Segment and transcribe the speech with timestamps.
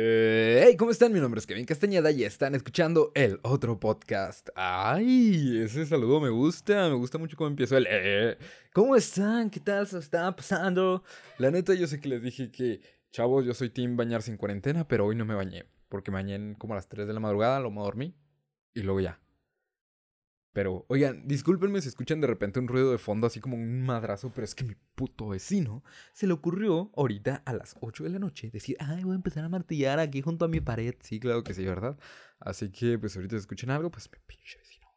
[0.00, 1.12] Eh, hey, ¿cómo están?
[1.12, 4.48] Mi nombre es Kevin Castañeda y están escuchando el otro podcast.
[4.54, 7.88] Ay, ese saludo me gusta, me gusta mucho cómo empiezo el...
[7.90, 8.38] Eh,
[8.72, 9.50] ¿Cómo están?
[9.50, 11.02] ¿Qué tal se está pasando?
[11.38, 12.80] La neta, yo sé que les dije que,
[13.10, 16.54] chavos, yo soy team bañarse en cuarentena, pero hoy no me bañé, porque me bañé
[16.58, 18.14] como a las 3 de la madrugada, lo me dormí
[18.74, 19.18] y luego ya.
[20.52, 24.32] Pero, oigan, discúlpenme si escuchan de repente un ruido de fondo así como un madrazo,
[24.34, 28.18] pero es que mi puto vecino se le ocurrió ahorita a las 8 de la
[28.18, 30.94] noche decir, ay, voy a empezar a martillar aquí junto a mi pared.
[31.00, 31.98] Sí, claro que sí, ¿verdad?
[32.40, 34.88] Así que, pues ahorita si escuchan algo, pues mi pinche vecino.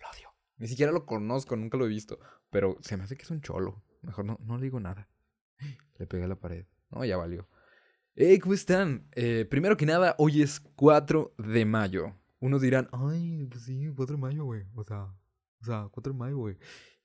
[0.00, 0.28] Lo odio.
[0.56, 3.40] Ni siquiera lo conozco, nunca lo he visto, pero se me hace que es un
[3.40, 3.82] cholo.
[4.02, 5.08] Mejor no, no le digo nada.
[5.98, 6.66] Le pegué a la pared.
[6.90, 7.48] No, ya valió.
[8.14, 9.08] Hey, ¿cómo están?
[9.12, 14.16] Eh, primero que nada, hoy es 4 de mayo unos dirán, ay, pues sí, 4
[14.16, 14.64] de mayo, güey.
[14.74, 15.04] O sea,
[15.60, 16.56] o sea, 4 de mayo, güey.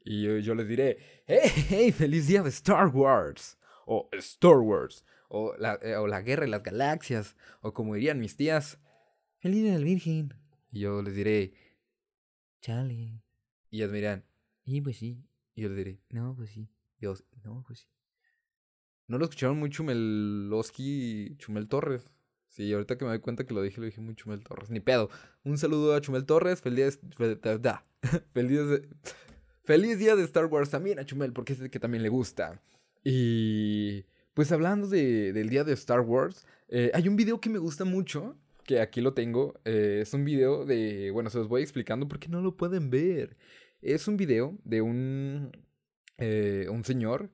[0.04, 3.55] Y yo, les diré, hey, hey, feliz día de Star Wars.
[3.86, 5.05] O Star Wars.
[5.30, 7.36] O la, eh, o la guerra de las galaxias.
[7.62, 8.80] O como dirían mis tías,
[9.38, 10.34] feliz día del Virgen.
[10.71, 11.54] Y yo les diré,
[12.62, 13.21] chale.
[13.70, 14.26] Y ellos me dirán,
[14.65, 15.24] y pues sí.
[15.54, 16.68] Y yo les diré, no, pues sí.
[16.98, 17.88] Y yo, no, pues sí.
[19.05, 22.10] No lo escucharon muy Chumeloski Chumel Torres.
[22.58, 24.72] Sí, ahorita que me doy cuenta que lo dije, lo dije muy Chumel Torres.
[24.72, 25.12] Ni pedo.
[25.44, 26.60] Un saludo a Chumel Torres.
[26.60, 26.99] Feliz
[27.62, 27.84] día,
[28.34, 28.90] feliz, de,
[29.64, 32.60] feliz día de Star Wars también a Chumel, porque es el que también le gusta.
[33.04, 37.60] Y pues hablando de, del día de Star Wars, eh, hay un video que me
[37.60, 39.54] gusta mucho, que aquí lo tengo.
[39.64, 43.38] Eh, es un video de, bueno, se los voy explicando porque no lo pueden ver.
[43.84, 45.52] Es un video de un,
[46.18, 47.30] eh, un señor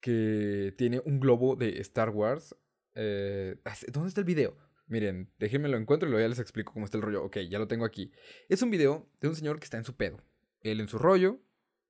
[0.00, 2.54] que tiene un globo de Star Wars
[2.98, 3.56] eh,
[3.92, 4.56] ¿Dónde está el video?
[4.88, 7.22] Miren, déjenme lo encuentro y luego ya les explico cómo está el rollo.
[7.22, 8.10] Ok, ya lo tengo aquí.
[8.48, 10.22] Es un video de un señor que está en su pedo.
[10.62, 11.40] Él en su rollo.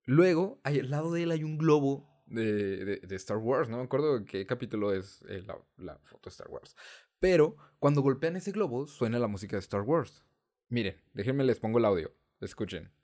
[0.05, 3.69] Luego, al lado de él hay un globo de, Star Wars.
[3.69, 6.77] No me acuerdo qué capítulo es eh, la, la, foto de Star Wars.
[7.20, 10.25] Pero cuando golpean ese globo, suena la música de Star Wars.
[10.69, 12.12] Miren, déjenme les pongo el audio.
[12.41, 12.98] Escuchen.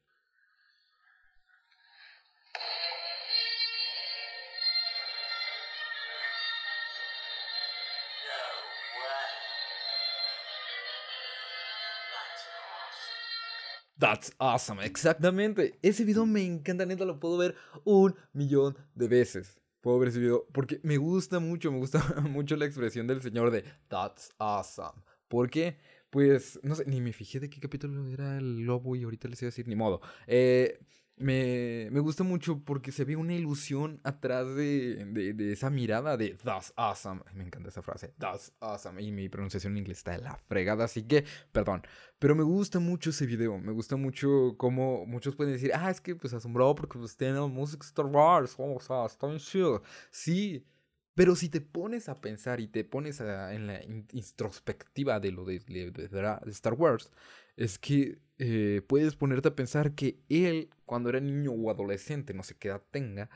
[13.98, 15.78] That's awesome, exactamente.
[15.80, 19.60] Ese video me encanta, neta, lo puedo ver un millón de veces.
[19.80, 23.50] Puedo ver ese video porque me gusta mucho, me gusta mucho la expresión del señor
[23.50, 25.02] de That's awesome.
[25.28, 25.78] ¿Por qué?
[26.10, 29.42] Pues, no sé, ni me fijé de qué capítulo era el lobo y ahorita les
[29.42, 30.00] iba a decir, ni modo.
[30.26, 30.78] Eh,
[31.16, 36.34] me, me, gusta mucho porque se ve una ilusión atrás de, de, esa mirada de
[36.42, 37.22] That's awesome.
[37.34, 38.14] Me encanta esa frase.
[38.18, 39.00] That's awesome.
[39.00, 41.82] Y mi pronunciación en inglés está de la fregada, así que, perdón.
[42.18, 43.58] Pero me gusta mucho ese video.
[43.58, 47.40] Me gusta mucho cómo muchos pueden decir, ah, es que pues asombrado porque pues tiene
[47.42, 48.54] música Star Wars.
[48.58, 49.82] o sea, está bien chido.
[50.10, 50.66] Sí.
[51.14, 55.60] Pero si te pones a pensar y te pones en la introspectiva de lo de,
[55.60, 57.12] de Star Wars,
[57.56, 62.42] es que eh, puedes ponerte a pensar que él, cuando era niño o adolescente, no
[62.42, 63.30] sé qué edad tenga,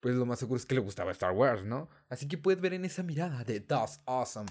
[0.00, 1.88] pues lo más seguro es que le gustaba Star Wars, ¿no?
[2.08, 4.48] Así que puedes ver en esa mirada de That's awesome.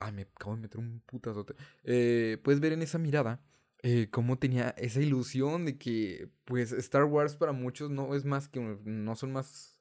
[0.00, 1.54] Ay, me acabo de meter un putazote.
[1.84, 3.40] Eh, puedes ver en esa mirada
[3.82, 8.48] eh, cómo tenía esa ilusión de que, pues, Star Wars para muchos no es más
[8.48, 8.60] que.
[8.60, 9.78] No son más.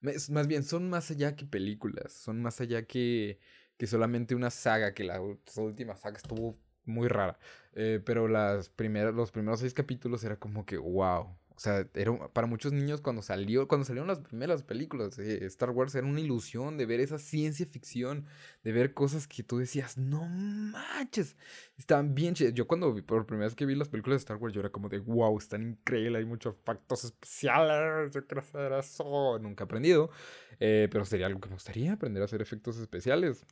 [0.00, 2.12] Más bien, son más allá que películas.
[2.12, 3.38] Son más allá que,
[3.78, 4.92] que solamente una saga.
[4.92, 7.38] Que la última saga estuvo muy rara.
[7.74, 11.36] Eh, pero las primeras, los primeros seis capítulos era como que, wow.
[11.56, 15.70] O sea, era, para muchos niños cuando salió, cuando salieron las primeras películas de Star
[15.70, 18.26] Wars era una ilusión de ver esa ciencia ficción,
[18.64, 21.36] de ver cosas que tú decías, no manches,
[21.78, 22.54] estaban bien chidas.
[22.54, 24.88] Yo cuando por primera vez que vi las películas de Star Wars, yo era como
[24.88, 29.38] de, wow, están increíbles, hay muchos efectos especiales, yo quiero hacer eso.
[29.38, 30.10] Nunca he aprendido,
[30.58, 33.46] eh, pero sería algo que me gustaría aprender a hacer efectos especiales.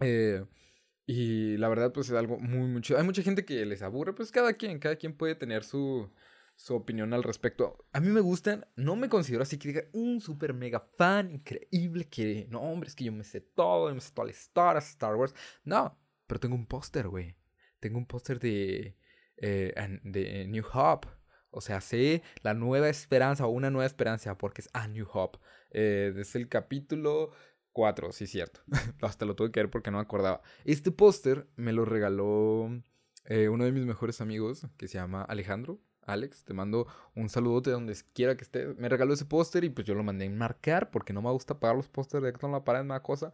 [0.00, 0.44] Eh,
[1.12, 2.96] y la verdad, pues es algo muy, mucho.
[2.96, 6.08] Hay mucha gente que les aburre, pues cada quien, cada quien puede tener su,
[6.54, 7.84] su opinión al respecto.
[7.92, 12.08] A mí me gustan, no me considero así que diga un super mega fan increíble
[12.08, 15.16] que, no, hombre, es que yo me sé todo, me sé toda la historia, Star
[15.16, 15.34] Wars.
[15.64, 15.98] No,
[16.28, 17.34] pero tengo un póster, güey.
[17.80, 18.96] Tengo un póster de,
[19.38, 21.08] eh, de New Hope.
[21.50, 25.40] O sea, sé la nueva esperanza o una nueva esperanza porque es A New Hope.
[25.72, 27.32] Eh, es el capítulo
[27.72, 28.60] Cuatro, sí, cierto.
[29.00, 30.42] Hasta lo tuve que ver porque no me acordaba.
[30.64, 32.68] Este póster me lo regaló
[33.26, 35.80] eh, uno de mis mejores amigos que se llama Alejandro.
[36.02, 38.76] Alex, te mando un saludote donde quiera que estés.
[38.76, 41.60] Me regaló ese póster y pues yo lo mandé a enmarcar porque no me gusta
[41.60, 43.32] pagar los pósters de en la pared, una cosa.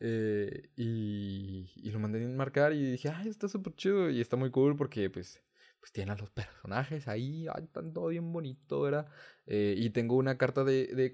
[0.00, 4.36] Eh, y, y, lo mandé a enmarcar y dije, ay, está súper chido y está
[4.36, 5.42] muy cool porque pues,
[5.80, 9.08] pues a los personajes ahí, ay, están todo bien bonito, ¿verdad?
[9.46, 11.10] Eh, y tengo una carta de, de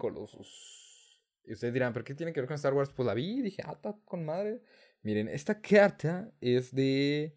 [1.47, 2.91] Y ustedes dirán, ¿pero qué tiene que ver con Star Wars?
[2.95, 4.63] Pues la vi y dije, ah, está con madre.
[5.03, 7.37] Miren, esta carta es de...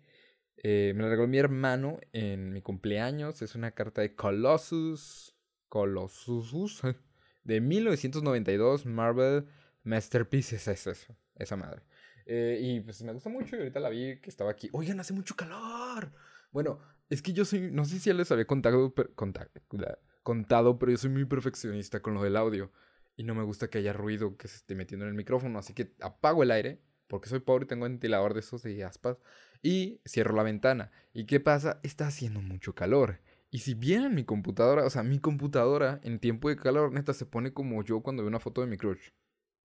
[0.64, 3.42] Eh, me la regaló mi hermano en mi cumpleaños.
[3.42, 5.36] Es una carta de Colossus.
[5.68, 6.82] Colossus.
[7.44, 8.86] De 1992.
[8.86, 9.48] Marvel
[9.84, 10.68] Masterpieces.
[10.68, 11.16] Es eso.
[11.36, 11.82] Esa madre.
[12.26, 14.70] Eh, y pues me gusta mucho y ahorita la vi que estaba aquí.
[14.74, 16.12] Oigan, hace mucho calor.
[16.52, 16.80] Bueno,
[17.10, 18.94] es que yo soy, no sé si ya les había contado,
[20.24, 22.72] contado, pero yo soy muy perfeccionista con lo del audio.
[23.18, 25.60] Y no me gusta que haya ruido que se esté metiendo en el micrófono.
[25.60, 29.18] Así que apago el aire, porque soy pobre y tengo ventilador de esos de aspas.
[29.62, 30.92] Y cierro la ventana.
[31.14, 31.82] ¿Y qué pasa?
[31.84, 33.20] Está haciendo mucho calor.
[33.50, 37.26] Y si bien mi computadora, o sea, mi computadora en tiempo de calor, neta, se
[37.26, 39.10] pone como yo cuando veo una foto de mi crush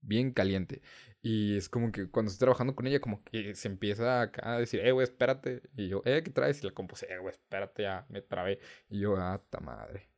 [0.01, 0.81] bien caliente.
[1.21, 4.81] Y es como que cuando estoy trabajando con ella, como que se empieza a decir,
[4.81, 5.61] eh, güey, espérate.
[5.75, 6.61] Y yo, eh, ¿qué traes?
[6.63, 8.59] Y la compuse, eh, güey, espérate, ya me trabé.
[8.89, 10.09] Y yo, ah, ta madre.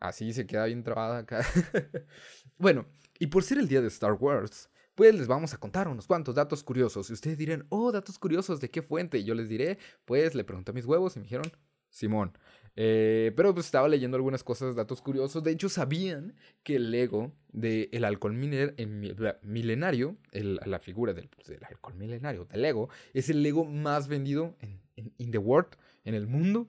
[0.00, 1.44] Así se queda bien trabada acá.
[2.58, 2.86] bueno,
[3.18, 6.34] y por ser el día de Star Wars, pues les vamos a contar unos cuantos
[6.34, 7.10] datos curiosos.
[7.10, 9.18] Y ustedes dirán, oh, datos curiosos, ¿de qué fuente?
[9.18, 11.50] Y yo les diré, pues le pregunté a mis huevos y me dijeron,
[11.90, 12.32] Simón.
[12.80, 15.42] Eh, pero pues estaba leyendo algunas cosas, datos curiosos.
[15.42, 21.28] De hecho, sabían que el Lego del alcohol milenario, la figura del,
[21.68, 24.80] alcohol milenario, del Lego, es el Lego más vendido en,
[25.18, 26.68] in the world, en el mundo.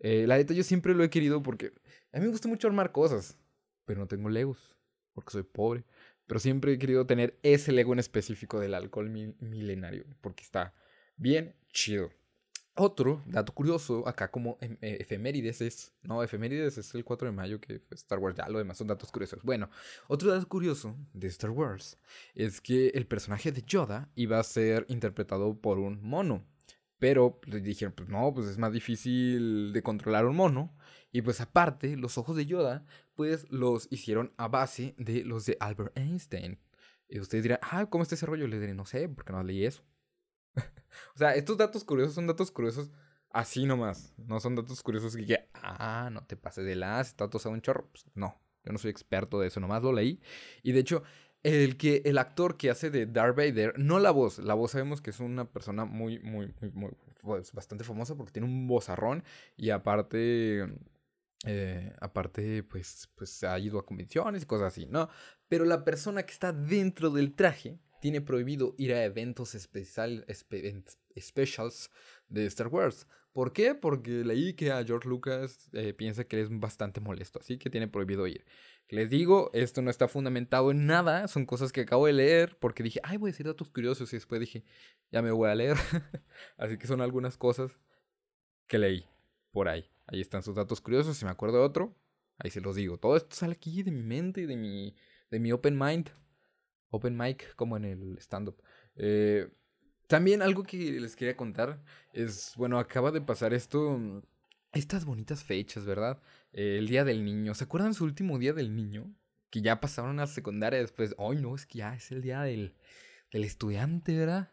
[0.00, 1.72] Eh, la neta, yo siempre lo he querido porque
[2.12, 3.38] a mí me gusta mucho armar cosas,
[3.84, 4.76] pero no tengo Legos,
[5.12, 5.84] porque soy pobre.
[6.26, 10.74] Pero siempre he querido tener ese Lego en específico del alcohol milenario, porque está
[11.16, 12.10] bien chido.
[12.76, 15.92] Otro dato curioso, acá como em, eh, efemérides es.
[16.02, 19.10] No, efemérides es el 4 de mayo que Star Wars, ya lo demás son datos
[19.10, 19.42] curiosos.
[19.42, 19.68] Bueno,
[20.08, 21.98] otro dato curioso de Star Wars
[22.34, 26.46] es que el personaje de Yoda iba a ser interpretado por un mono.
[27.00, 30.76] Pero le dijeron, pues no, pues es más difícil de controlar un mono.
[31.10, 32.84] Y pues aparte, los ojos de Yoda,
[33.16, 36.60] pues los hicieron a base de los de Albert Einstein.
[37.08, 38.46] Y ustedes dirán, ah, ¿cómo está ese rollo?
[38.46, 39.82] Le diré, no sé, porque no leí eso.
[40.54, 42.92] o sea, estos datos curiosos son datos curiosos
[43.30, 44.14] así nomás.
[44.18, 47.88] No son datos curiosos que, ah, no te pases de las, datos a un chorro.
[47.90, 50.20] Pues, no, yo no soy experto de eso, nomás lo leí.
[50.62, 51.02] Y de hecho,
[51.42, 55.00] el que el actor que hace de Darth Vader, no la voz, la voz sabemos
[55.00, 56.90] que es una persona muy, muy, muy, muy
[57.22, 59.24] pues, bastante famosa porque tiene un vozarrón
[59.56, 60.66] y aparte,
[61.46, 65.08] eh, aparte, pues, pues ha ido a convenciones y cosas así, ¿no?
[65.48, 70.26] Pero la persona que está dentro del traje tiene prohibido ir a eventos especial,
[71.18, 71.90] specials
[72.28, 73.06] de Star Wars.
[73.32, 73.74] ¿Por qué?
[73.74, 77.86] Porque leí que a George Lucas eh, piensa que es bastante molesto, así que tiene
[77.86, 78.44] prohibido ir.
[78.90, 82.82] Les digo, esto no está fundamentado en nada, son cosas que acabo de leer porque
[82.82, 84.64] dije, ay, voy a decir datos curiosos y después dije,
[85.10, 85.76] ya me voy a leer.
[86.58, 87.78] así que son algunas cosas
[88.66, 89.06] que leí
[89.52, 89.88] por ahí.
[90.06, 91.96] Ahí están sus datos curiosos, si me acuerdo de otro,
[92.38, 92.98] ahí se los digo.
[92.98, 94.96] Todo esto sale aquí de mi mente, de mi,
[95.30, 96.10] de mi open mind
[96.90, 98.62] open mic como en el stand-up.
[98.96, 99.48] Eh,
[100.06, 101.82] también algo que les quería contar
[102.12, 104.22] es, bueno, acaba de pasar esto, mm,
[104.72, 106.20] estas bonitas fechas, ¿verdad?
[106.52, 107.54] Eh, el Día del Niño.
[107.54, 109.14] ¿Se acuerdan su último Día del Niño?
[109.50, 111.14] Que ya pasaron a secundaria después.
[111.18, 112.74] Ay, no, es que ya es el Día del,
[113.32, 114.52] del Estudiante, ¿verdad?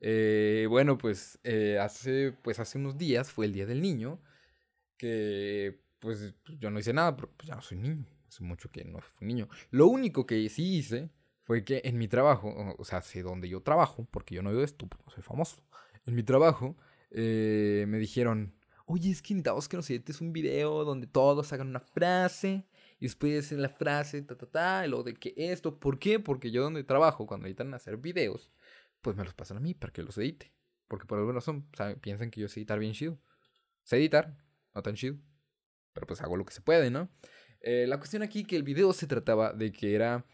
[0.00, 1.38] Eh, bueno, pues
[1.80, 4.20] hace, pues hace unos días fue el Día del Niño.
[4.96, 8.04] Que pues yo no hice nada, pero pues, ya no soy niño.
[8.28, 9.48] Hace mucho que no fui niño.
[9.70, 11.10] Lo único que sí hice
[11.44, 14.62] fue que en mi trabajo, o sea, sé donde yo trabajo, porque yo no veo
[14.62, 15.62] esto, porque soy famoso.
[16.04, 16.76] En mi trabajo
[17.10, 18.54] eh, me dijeron,
[18.86, 22.66] oye, es que necesitamos que nos edites un video donde todos hagan una frase
[22.98, 26.20] y después en la frase, ta, ta, ta, y luego de que esto, ¿por qué?
[26.20, 28.50] Porque yo donde trabajo, cuando editan hacer videos,
[29.02, 30.52] pues me los pasan a mí para que los edite.
[30.88, 31.68] Porque por alguna razón,
[32.00, 33.18] piensan que yo sé editar bien chido.
[33.82, 34.36] Sé editar,
[34.74, 35.16] no tan chido.
[35.92, 37.10] Pero pues hago lo que se puede, ¿no?
[37.60, 40.26] Eh, la cuestión aquí que el video se trataba de que era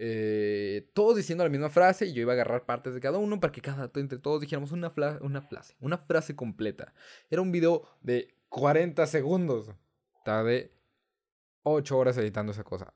[0.00, 3.40] eh, todos diciendo la misma frase y yo iba a agarrar partes de cada uno
[3.40, 6.94] para que cada, entre todos dijéramos una, una frase, una frase completa.
[7.28, 9.70] Era un video de 40 segundos.
[10.24, 10.72] Tardé
[11.64, 12.94] 8 horas editando esa cosa.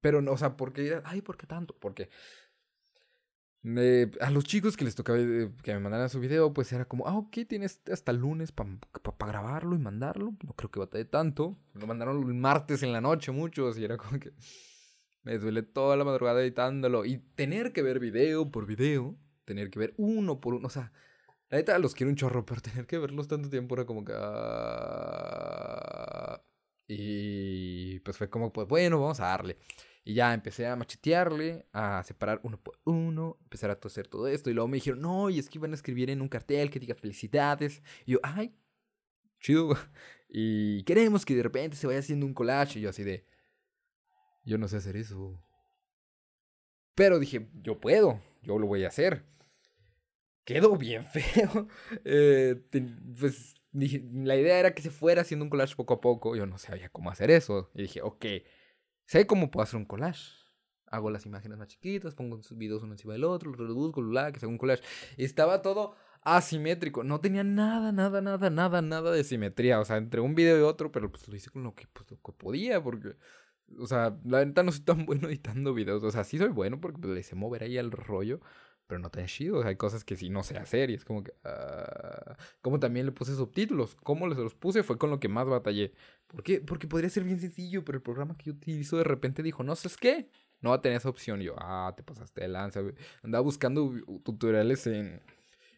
[0.00, 1.00] Pero no, o sea, ¿por qué?
[1.04, 1.76] Ay, ¿por qué tanto?
[1.78, 2.10] Porque
[4.20, 7.06] a los chicos que les tocaba eh, que me mandaran su video, pues era como,
[7.06, 8.68] ah, ok, tienes hasta lunes para
[9.30, 10.34] grabarlo y mandarlo.
[10.44, 11.56] No creo que batalle tanto.
[11.74, 14.32] Lo mandaron el martes en la noche muchos y era como que...
[15.26, 17.04] Me duele toda la madrugada editándolo.
[17.04, 19.16] Y tener que ver video por video.
[19.44, 20.68] Tener que ver uno por uno.
[20.68, 20.92] O sea,
[21.50, 24.12] la neta los quiero un chorro, pero tener que verlos tanto tiempo era como que.
[24.16, 25.20] Ah,
[26.86, 29.58] y pues fue como, pues bueno, vamos a darle.
[30.04, 34.48] Y ya empecé a machetearle, a separar uno por uno, empezar a hacer todo esto.
[34.48, 36.78] Y luego me dijeron, no, y es que iban a escribir en un cartel que
[36.78, 37.82] diga felicidades.
[38.04, 38.54] Y yo, ay,
[39.40, 39.74] chido.
[40.28, 42.78] Y queremos que de repente se vaya haciendo un collage.
[42.78, 43.26] Y yo así de,
[44.46, 45.38] yo no sé hacer eso.
[46.94, 49.24] Pero dije, yo puedo, yo lo voy a hacer.
[50.44, 51.68] Quedó bien feo.
[52.04, 52.62] Eh,
[53.18, 56.36] pues dije, la idea era que se fuera haciendo un collage poco a poco.
[56.36, 57.70] Yo no sabía cómo hacer eso.
[57.74, 58.24] Y dije, ok,
[59.04, 60.22] sé cómo puedo hacer un collage.
[60.86, 64.38] Hago las imágenes más chiquitas, pongo videos uno encima del otro, los reduzco, bla, que
[64.38, 64.84] sea un collage.
[65.16, 67.02] estaba todo asimétrico.
[67.02, 69.80] No tenía nada, nada, nada, nada, nada de simetría.
[69.80, 72.08] O sea, entre un video y otro, pero pues lo hice con lo que, pues,
[72.10, 73.16] lo que podía, porque
[73.78, 76.02] o sea, la neta no soy tan bueno editando videos.
[76.02, 78.40] O sea, sí soy bueno porque pues, le sé mover ahí el rollo.
[78.86, 79.58] Pero no tan chido.
[79.58, 80.90] O sea, hay cosas que sí no sé hacer.
[80.90, 81.32] Y es como que.
[81.44, 82.34] Uh...
[82.62, 83.96] como también le puse subtítulos.
[83.96, 84.82] ¿Cómo les los puse?
[84.84, 85.92] Fue con lo que más batallé.
[86.28, 86.60] ¿Por qué?
[86.60, 87.84] Porque podría ser bien sencillo.
[87.84, 90.30] Pero el programa que yo utilizo de repente dijo: No sé qué.
[90.60, 91.42] No va a tener esa opción.
[91.42, 92.80] Y yo, ah, te pasaste de lanza.
[93.22, 93.92] Andaba buscando
[94.22, 95.20] tutoriales en,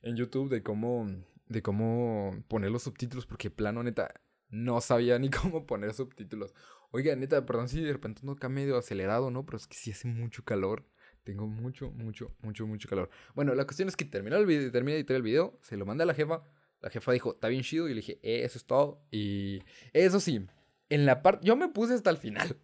[0.02, 1.07] en YouTube de cómo.
[1.47, 3.25] De cómo poner los subtítulos.
[3.25, 4.12] Porque plano, neta.
[4.49, 6.55] No sabía ni cómo poner subtítulos.
[6.90, 9.45] Oiga, neta, perdón si de repente no acá medio acelerado, ¿no?
[9.45, 10.87] Pero es que sí hace mucho calor.
[11.25, 13.11] Tengo mucho, mucho, mucho, mucho calor.
[13.35, 15.85] Bueno, la cuestión es que terminó el video, terminé de editar el video, se lo
[15.85, 16.43] mandé a la jefa.
[16.81, 17.87] La jefa dijo, está bien chido.
[17.88, 19.02] Y le dije, eh, eso es todo.
[19.11, 19.62] Y
[19.93, 20.47] eso sí,
[20.88, 22.57] en la parte, yo me puse hasta el final.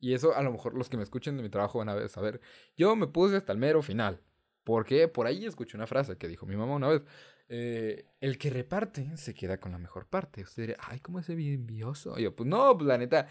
[0.00, 2.40] Y eso a lo mejor los que me escuchen de mi trabajo van a saber.
[2.76, 4.22] Yo me puse hasta el mero final.
[4.66, 7.02] Porque por ahí escuché una frase que dijo mi mamá una vez.
[7.48, 10.42] Eh, el que reparte se queda con la mejor parte.
[10.42, 12.18] Usted dirá, ay, ¿cómo es envidioso?
[12.18, 13.28] Y yo, pues no, pues la neta,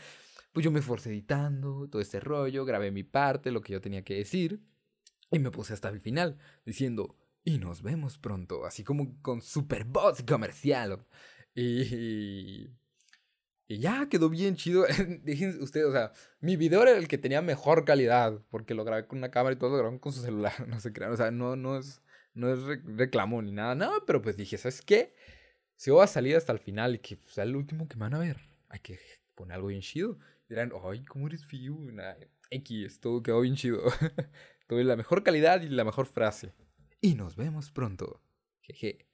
[0.53, 4.01] pues yo me esforcé editando todo este rollo, grabé mi parte, lo que yo tenía
[4.05, 4.61] que decir,
[5.29, 9.83] y me puse hasta el final, diciendo, y nos vemos pronto, así como con super
[9.83, 11.05] voz comercial.
[11.53, 12.69] Y,
[13.67, 14.85] y ya quedó bien chido.
[15.23, 19.07] Déjense ustedes, o sea, mi video era el que tenía mejor calidad, porque lo grabé
[19.07, 21.31] con una cámara y todo lo grabaron con su celular, no se crean, o sea,
[21.31, 22.01] no, no es,
[22.33, 25.13] no es reclamo ni nada, no, pero pues dije, ¿sabes qué?
[25.75, 28.13] Si voy a salir hasta el final y que sea el último que me van
[28.13, 28.37] a ver,
[28.69, 28.99] hay que
[29.35, 30.17] poner algo bien chido
[30.47, 31.77] dirán, ay, ¿cómo eres fío?
[32.49, 33.81] X, todo quedó bien chido.
[34.67, 36.53] Tuve la mejor calidad y la mejor frase.
[37.01, 38.21] Y nos vemos pronto.
[38.61, 39.04] Jeje.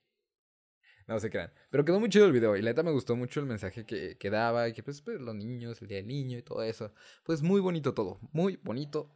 [1.07, 1.51] No se crean.
[1.69, 2.55] Pero quedó muy chido el video.
[2.55, 4.67] Y la neta me gustó mucho el mensaje que, que daba.
[4.69, 6.93] Y que pues, pues, los niños, el día del niño y todo eso.
[7.23, 8.19] Pues muy bonito todo.
[8.31, 9.11] Muy bonito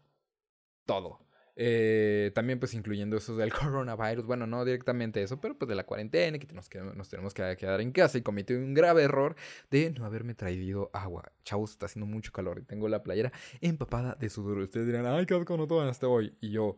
[0.85, 1.25] todo.
[1.57, 5.85] Eh, también pues incluyendo eso del coronavirus, bueno, no directamente eso, pero pues de la
[5.85, 9.35] cuarentena, que nos, nos tenemos que quedar en casa y cometí un grave error
[9.71, 11.31] de no haberme traído agua.
[11.43, 14.57] Chavos, está haciendo mucho calor y tengo la playera empapada de sudor.
[14.59, 16.35] Ustedes dirán, ay, qué asco, no tomaste hoy.
[16.41, 16.77] Y yo,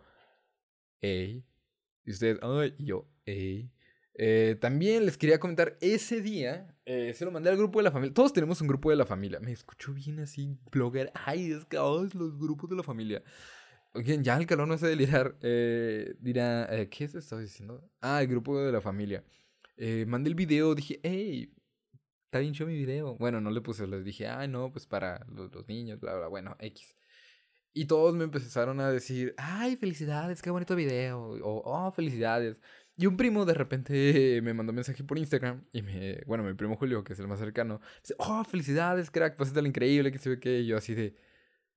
[1.02, 1.44] ey.
[2.06, 3.72] Y ustedes, ay, y yo, ey.
[4.19, 7.91] Eh, también les quería comentar, ese día eh, se lo mandé al grupo de la
[7.91, 8.13] familia.
[8.13, 9.39] Todos tenemos un grupo de la familia.
[9.39, 11.12] Me escucho bien así, blogger.
[11.13, 13.24] Ay, es que oh, los grupos de la familia.
[13.93, 15.38] Oigan, ya el calor no hace delirar.
[15.41, 17.89] Eh, dirá, eh, ¿qué se estaba diciendo?
[18.01, 19.24] Ah, el grupo de la familia.
[19.75, 21.53] Eh, mandé el video, dije, hey,
[22.25, 23.15] está bien chido mi video.
[23.15, 26.55] Bueno, no le puse, les dije, ay, no, pues para los, niños, bla, bla, bueno,
[26.59, 26.95] X.
[27.74, 31.19] Y todos me empezaron a decir, ay, felicidades, qué bonito video.
[31.43, 32.57] O, oh, felicidades.
[32.98, 36.54] Y un primo de repente me mandó un mensaje por Instagram y me, bueno, mi
[36.54, 40.18] primo Julio, que es el más cercano, dice, oh, felicidades, crack, pues es increíble, que
[40.18, 41.16] se ve que yo así de,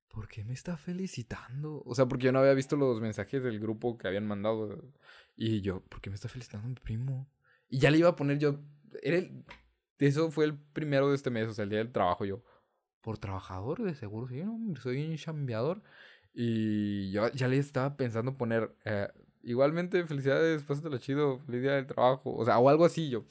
[0.08, 1.82] ¿por qué me está felicitando?
[1.84, 4.82] O sea, porque yo no había visto los mensajes del grupo que habían mandado.
[5.36, 7.30] Y yo, ¿por qué me está felicitando mi primo?
[7.68, 8.60] Y ya le iba a poner yo.
[9.02, 9.22] Era
[9.98, 12.24] eso fue el primero de este mes, o sea, el día del trabajo.
[12.24, 12.42] Yo,
[13.02, 14.58] por trabajador, de seguro, sí, ¿no?
[14.80, 15.82] Soy un chambeador.
[16.32, 18.74] Y yo ya le estaba pensando poner.
[18.84, 19.08] Eh,
[19.42, 22.34] igualmente, felicidades, pásatelo chido, feliz día del trabajo.
[22.34, 23.24] O sea, o algo así yo.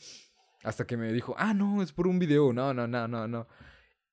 [0.64, 2.52] Hasta que me dijo, ah, no, es por un video.
[2.54, 3.48] No, no, no, no, no.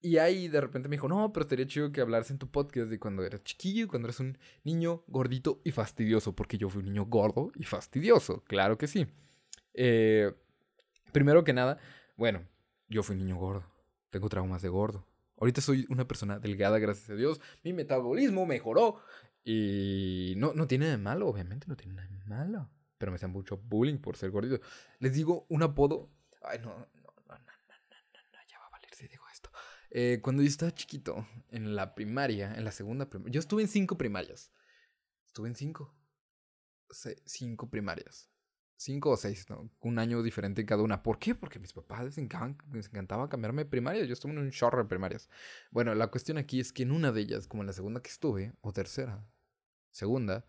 [0.07, 2.89] Y ahí de repente me dijo, no, pero estaría chido que hablaras en tu podcast
[2.89, 6.87] de cuando eras chiquillo, cuando eras un niño gordito y fastidioso, porque yo fui un
[6.87, 9.07] niño gordo y fastidioso, claro que sí.
[9.75, 10.33] Eh,
[11.13, 11.79] primero que nada,
[12.17, 12.47] bueno,
[12.89, 13.65] yo fui un niño gordo,
[14.11, 15.05] tengo traumas de gordo.
[15.39, 19.01] Ahorita soy una persona delgada, gracias a Dios, mi metabolismo mejoró
[19.47, 23.31] y no, no tiene de malo, obviamente no tiene nada de malo, pero me hacen
[23.31, 24.61] mucho bullying por ser gordito.
[24.99, 26.11] Les digo un apodo,
[26.43, 26.87] ay no,
[29.99, 33.69] eh, cuando yo estaba chiquito, en la primaria, en la segunda primaria, yo estuve en
[33.69, 34.53] cinco primarias.
[35.27, 35.97] Estuve en cinco.
[37.25, 38.31] cinco primarias.
[38.77, 39.71] Cinco o seis, ¿no?
[39.81, 41.03] Un año diferente en cada una.
[41.03, 41.35] ¿Por qué?
[41.35, 44.05] Porque mis papás les, encantaba cambiarme de primaria.
[44.05, 45.31] Yo estuve en un chorro de primarias.
[45.71, 48.11] Bueno, la cuestión aquí es que en una de ellas, como en la segunda que
[48.11, 49.27] estuve, o tercera,
[49.97, 50.47] segunda,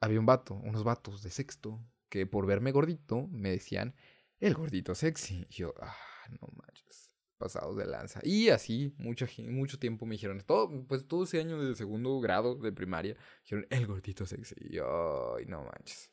[0.00, 3.94] había un vato, unos vatos de sexto, que por verme gordito me decían,
[4.40, 5.46] el gordito sexy.
[5.50, 5.94] Y yo, ah,
[6.40, 8.20] no manches pasados de lanza.
[8.24, 12.56] Y así, mucho, mucho tiempo me dijeron, todo, pues todo ese año de segundo grado
[12.56, 14.56] de primaria, dijeron, el gordito sexy.
[14.58, 16.10] Y ay, no manches.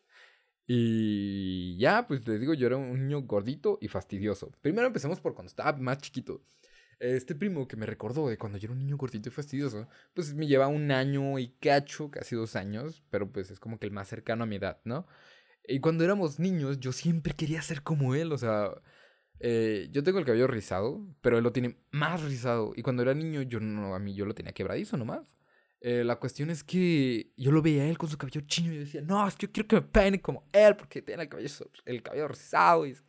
[0.67, 4.51] Y ya, pues les digo, yo era un niño gordito y fastidioso.
[4.61, 6.43] Primero empecemos por cuando estaba más chiquito.
[6.99, 10.33] Este primo que me recordó de cuando yo era un niño cortito y fastidioso, pues
[10.33, 13.91] me lleva un año y cacho, casi dos años, pero pues es como que el
[13.91, 15.05] más cercano a mi edad, ¿no?
[15.67, 18.71] Y cuando éramos niños, yo siempre quería ser como él, o sea,
[19.39, 22.73] eh, yo tengo el cabello rizado, pero él lo tiene más rizado.
[22.75, 25.35] Y cuando era niño, yo no, a mí yo lo tenía quebradizo nomás.
[25.81, 28.77] Eh, la cuestión es que yo lo veía a él con su cabello chino y
[28.77, 31.49] decía, no, es que yo quiero que me peine como él porque tiene el cabello,
[31.85, 33.03] el cabello rizado y es,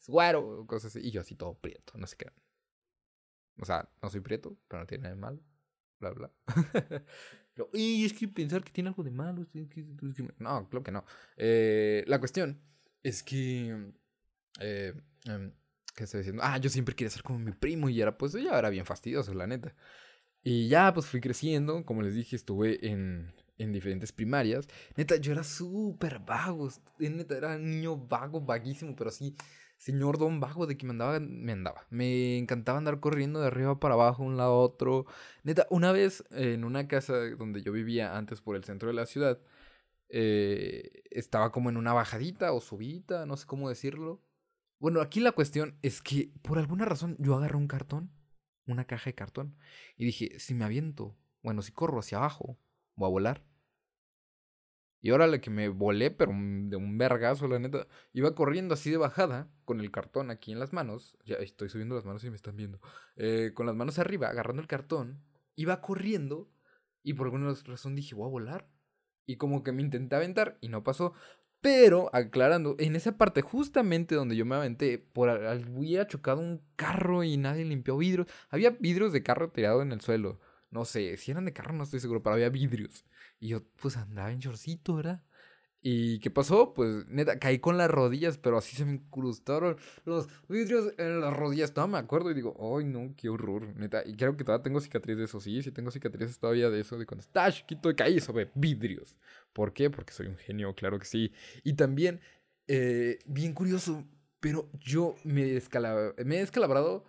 [0.00, 1.06] es güero, cosas así.
[1.06, 2.26] Y yo así todo prieto, no sé qué.
[3.60, 5.40] O sea, no soy prieto, pero no tiene nada de malo.
[5.98, 6.32] Bla, bla.
[7.54, 9.46] pero, y es que pensar que tiene algo de malo.
[10.38, 11.04] no, claro que no.
[11.36, 12.60] Eh, la cuestión
[13.02, 13.92] es que.
[14.60, 14.94] Eh,
[15.26, 15.52] em,
[15.94, 16.42] ¿Qué estoy diciendo?
[16.44, 19.34] Ah, yo siempre quería ser como mi primo y era, pues, ya era bien fastidioso,
[19.34, 19.74] la neta.
[20.42, 21.84] Y ya, pues fui creciendo.
[21.84, 24.66] Como les dije, estuve en, en diferentes primarias.
[24.96, 26.70] Neta, yo era súper vago.
[26.98, 29.36] Neta, era un niño vago, vaguísimo, pero así
[29.80, 31.86] señor don vago de que me andaba, me andaba.
[31.90, 35.06] Me encantaba andar corriendo de arriba para abajo, un lado a otro.
[35.42, 39.06] Neta, una vez en una casa donde yo vivía antes por el centro de la
[39.06, 39.40] ciudad,
[40.10, 44.22] eh, estaba como en una bajadita o subida, no sé cómo decirlo.
[44.78, 48.12] Bueno, aquí la cuestión es que por alguna razón yo agarré un cartón,
[48.66, 49.56] una caja de cartón,
[49.96, 52.58] y dije, si me aviento, bueno, si corro hacia abajo,
[52.96, 53.49] voy a volar.
[55.02, 57.86] Y órale que me volé, pero de un vergazo, la neta.
[58.12, 61.16] Iba corriendo así de bajada, con el cartón aquí en las manos.
[61.24, 62.80] Ya estoy subiendo las manos y me están viendo.
[63.16, 65.22] Eh, con las manos arriba, agarrando el cartón.
[65.56, 66.50] Iba corriendo.
[67.02, 68.68] Y por alguna razón dije, voy a volar.
[69.24, 71.14] Y como que me intenté aventar y no pasó.
[71.62, 77.22] Pero, aclarando, en esa parte justamente donde yo me aventé, por había chocado un carro
[77.22, 78.26] y nadie limpió vidrios.
[78.48, 80.40] Había vidrios de carro tirado en el suelo.
[80.70, 83.04] No sé, si eran de carro no estoy seguro, pero había vidrios.
[83.40, 85.22] Y yo, pues andaba en shortcito, ¿verdad?
[85.82, 86.74] ¿Y qué pasó?
[86.74, 91.34] Pues neta, caí con las rodillas, pero así se me incrustaron los vidrios en las
[91.34, 91.74] rodillas.
[91.74, 94.02] No me acuerdo y digo, ay no, qué horror, neta.
[94.06, 96.98] Y creo que todavía tengo cicatrices de eso, sí, sí tengo cicatrices todavía de eso,
[96.98, 99.16] de cuando estaba chiquito y caí sobre vidrios.
[99.54, 99.88] ¿Por qué?
[99.88, 101.32] Porque soy un genio, claro que sí.
[101.64, 102.20] Y también,
[102.68, 104.04] eh, bien curioso,
[104.38, 105.44] pero yo me,
[106.24, 107.04] me he descalabrado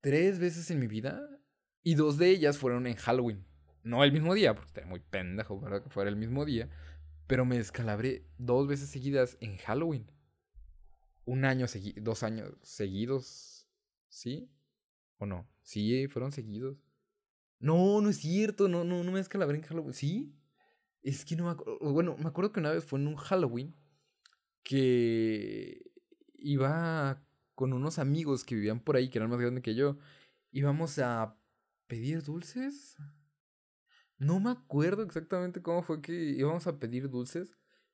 [0.00, 1.39] tres veces en mi vida
[1.82, 3.44] y dos de ellas fueron en Halloween.
[3.82, 5.82] No el mismo día, porque estaría muy pendejo, ¿verdad?
[5.82, 6.68] Que fuera el mismo día.
[7.26, 10.10] Pero me descalabré dos veces seguidas en Halloween.
[11.24, 13.68] Un año seguido, dos años seguidos.
[14.08, 14.50] ¿Sí?
[15.18, 15.48] ¿O no?
[15.62, 16.76] Sí, fueron seguidos.
[17.58, 19.94] No, no es cierto, no, no, no me descalabré en Halloween.
[19.94, 20.34] ¿Sí?
[21.02, 21.78] Es que no me acuerdo.
[21.92, 23.74] Bueno, me acuerdo que una vez fue en un Halloween
[24.62, 25.90] que
[26.36, 27.22] iba
[27.54, 29.98] con unos amigos que vivían por ahí, que eran más grandes que yo.
[30.50, 31.39] Íbamos a
[31.90, 32.96] pedir dulces.
[34.16, 37.52] No me acuerdo exactamente cómo fue que íbamos a pedir dulces.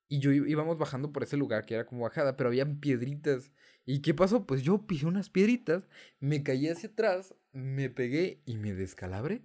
[0.09, 3.51] Y yo íbamos bajando por ese lugar que era como bajada, pero habían piedritas.
[3.87, 4.47] ¿Y qué pasó?
[4.47, 5.89] Pues yo pisé unas piedritas,
[6.21, 9.43] me caí hacia atrás, me pegué y me descalabré.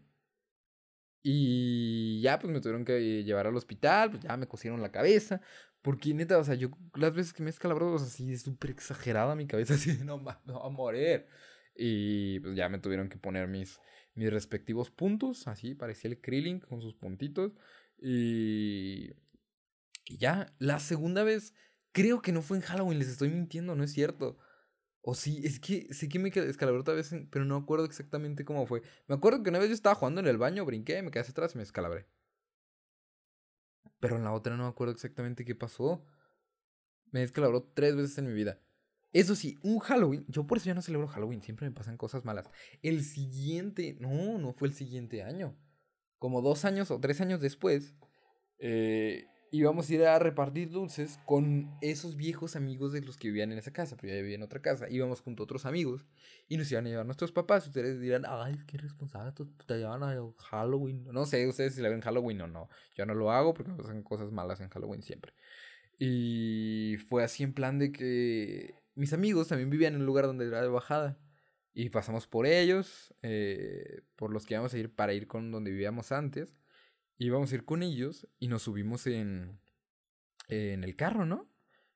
[1.23, 5.41] Y ya, pues me tuvieron que llevar al hospital, pues ya me cosieron la cabeza.
[5.81, 8.71] Porque neta, o sea, yo las veces que me he descalabrado, o sea, así súper
[8.71, 10.23] exagerada mi cabeza, así de no, no
[10.59, 11.25] va a morir.
[11.83, 13.79] Y pues ya me tuvieron que poner mis,
[14.13, 17.53] mis respectivos puntos, así parecía el Krillin con sus puntitos.
[17.97, 19.09] Y,
[20.05, 21.55] y ya, la segunda vez,
[21.91, 24.37] creo que no fue en Halloween, les estoy mintiendo, no es cierto.
[25.01, 28.67] O sí, es que sé que me descalabré otra vez, pero no acuerdo exactamente cómo
[28.67, 28.83] fue.
[29.07, 31.55] Me acuerdo que una vez yo estaba jugando en el baño, brinqué, me quedé atrás
[31.55, 32.05] y me descalabré.
[33.99, 36.05] Pero en la otra no me acuerdo exactamente qué pasó.
[37.11, 38.59] Me descalabró tres veces en mi vida.
[39.13, 42.24] Eso sí, un Halloween, yo por eso ya no celebro Halloween, siempre me pasan cosas
[42.24, 42.50] malas.
[42.82, 45.56] El siguiente, no, no fue el siguiente año.
[46.17, 47.95] Como dos años o tres años después,
[48.60, 53.52] eh, íbamos a ir a repartir dulces con esos viejos amigos de los que vivían
[53.52, 54.89] en esa casa, pero ya vivía en otra casa.
[54.89, 56.06] Íbamos junto a otros amigos
[56.47, 57.67] y nos iban a llevar nuestros papás.
[57.67, 59.34] Ustedes dirán, ay, qué responsable,
[59.67, 61.04] te llevan a Halloween.
[61.12, 62.69] No sé ustedes si le ven Halloween o no.
[62.95, 65.34] Yo no lo hago porque me pasan cosas malas en Halloween siempre.
[66.00, 70.47] Y fue así en plan de que mis amigos también vivían en un lugar donde
[70.47, 71.17] era de bajada.
[71.73, 75.71] Y pasamos por ellos, eh, por los que íbamos a ir para ir con donde
[75.71, 76.58] vivíamos antes.
[77.17, 79.60] Y íbamos a ir con ellos y nos subimos en,
[80.47, 81.49] en el carro, ¿no?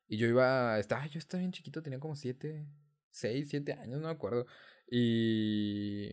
[0.08, 2.68] Y yo iba, estaba, yo estaba bien chiquito, tenía como siete,
[3.10, 4.46] seis, siete años, no me acuerdo.
[4.90, 6.10] Y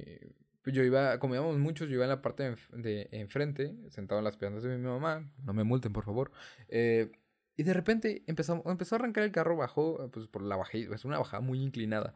[0.62, 4.25] pues yo iba, como íbamos muchos, yo iba en la parte de, enfrente, sentado en
[4.25, 5.31] las piernas de mi mamá.
[5.45, 6.31] No me multen, por favor.
[6.68, 7.11] Eh,
[7.57, 11.05] y de repente empezó, empezó a arrancar el carro, bajó, pues por la bajada, es
[11.05, 12.15] una bajada muy inclinada.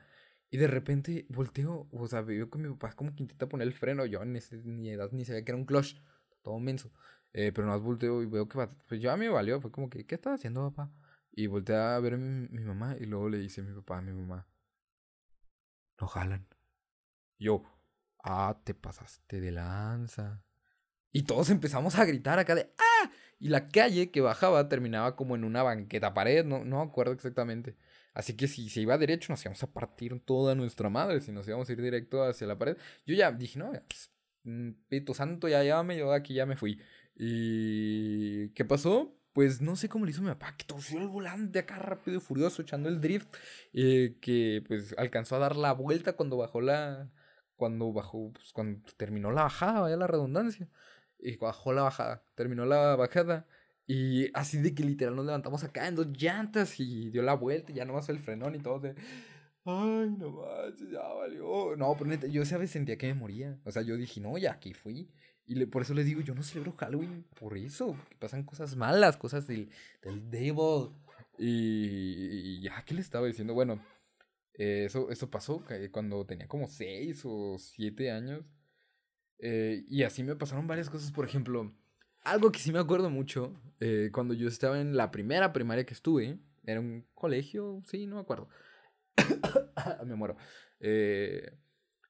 [0.51, 3.75] Y de repente volteo, o sea, veo que mi papá como que intenta poner el
[3.75, 4.07] freno.
[4.07, 5.97] Yo en esa ni edad ni sabía que era un clutch,
[6.43, 6.93] todo menso.
[7.33, 10.07] Eh, pero más volteo y veo que va, pues ya me valió, fue como que,
[10.07, 10.91] ¿qué estás haciendo, papá?
[11.33, 13.99] Y volteé a ver a mi, mi mamá y luego le dice a mi papá
[13.99, 14.47] a mi mamá,
[16.01, 16.47] no jalan.
[17.39, 17.63] yo,
[18.25, 20.43] ah, te pasaste de lanza.
[21.13, 22.86] Y todos empezamos a gritar acá de ¡ah!
[23.39, 27.77] Y la calle que bajaba terminaba como en una banqueta pared, no, no acuerdo exactamente.
[28.15, 31.47] Así que si se iba derecho nos íbamos a partir toda nuestra madre, si nos
[31.47, 32.79] íbamos a ir directo hacia la pared.
[33.05, 34.11] Yo ya dije, no, pues,
[34.45, 36.81] mm, Pito Santo, ya llámame, yo aquí ya me fui.
[37.15, 39.15] ¿Y qué pasó?
[39.35, 42.21] Pues no sé cómo le hizo mi papá, que torció el volante acá rápido y
[42.21, 43.29] furioso, echando el drift,
[43.75, 47.11] eh, que pues alcanzó a dar la vuelta cuando bajó la,
[47.57, 50.71] cuando bajó, pues cuando terminó la bajada, vaya la redundancia,
[51.19, 53.47] y bajó la bajada, terminó la bajada,
[53.87, 57.71] y así de que literal nos levantamos acá en dos llantas y dio la vuelta
[57.71, 58.95] y ya no fue el frenón y todo de...
[59.65, 61.77] Ay, no manches, ya valió.
[61.77, 63.59] No, pero neta, yo esa vez sentía que me moría.
[63.65, 65.11] O sea, yo dije, no, ya aquí fui.
[65.45, 67.97] Y por eso les digo, yo no celebro Halloween por eso.
[68.21, 69.71] Pasan cosas malas, cosas del,
[70.03, 70.91] del devil.
[71.39, 73.55] Y, ya, ¿qué le estaba diciendo?
[73.55, 73.85] Bueno,
[74.55, 78.45] eh, eso, eso pasó cuando tenía como 6 o 7 años.
[79.39, 81.13] Eh, y así me pasaron varias cosas.
[81.13, 81.73] Por ejemplo,
[82.23, 85.95] algo que sí me acuerdo mucho, eh, cuando yo estaba en la primera primaria que
[85.95, 88.49] estuve, era un colegio, sí, no me acuerdo.
[90.07, 90.37] me muero.
[90.81, 91.57] Eh,